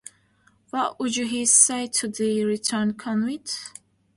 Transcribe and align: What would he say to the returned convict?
What 0.71 0.99
would 0.99 1.13
he 1.15 1.45
say 1.45 1.85
to 1.85 2.07
the 2.07 2.43
returned 2.43 2.97
convict? 2.97 3.71